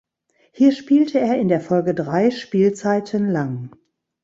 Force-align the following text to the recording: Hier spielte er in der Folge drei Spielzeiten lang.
Hier 0.51 0.71
spielte 0.71 1.19
er 1.19 1.37
in 1.39 1.47
der 1.47 1.61
Folge 1.61 1.93
drei 1.93 2.31
Spielzeiten 2.31 3.29
lang. 3.29 3.71